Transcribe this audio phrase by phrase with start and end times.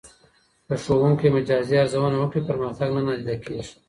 [0.67, 3.73] که ښوونکی مجازي ارزونه وکړي، پرمختګ نه نادیده کېږي.